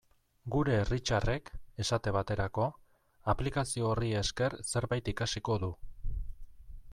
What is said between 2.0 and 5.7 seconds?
baterako, aplikazio horri esker zerbait ikasiko